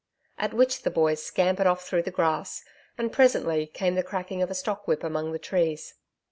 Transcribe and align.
]At 0.39 0.51
which 0.55 0.81
the 0.81 0.89
boys 0.89 1.21
scampered 1.21 1.67
off 1.67 1.83
through 1.85 2.01
the 2.01 2.09
grass, 2.09 2.63
and 2.97 3.11
presently 3.13 3.67
came 3.67 3.93
the 3.93 4.01
cracking 4.01 4.41
of 4.41 4.49
a 4.49 4.55
stock 4.55 4.87
whip 4.87 5.03
among 5.03 5.31
the 5.31 5.37
trees. 5.37 5.93